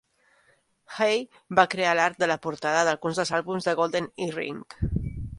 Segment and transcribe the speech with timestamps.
[0.99, 1.19] Hay
[1.59, 4.65] va crear l'art de la portada d'alguns dels àlbums de Golden Earring.